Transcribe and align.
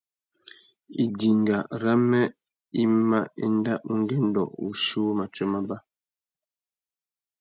Idinga 1.03 1.57
râmê 1.81 2.23
i 2.81 2.83
mà 3.09 3.19
enda 3.45 3.73
ungüêndô 3.91 4.43
wuchiuwú 4.61 5.11
matiō 5.19 5.45
mábá. 5.53 5.77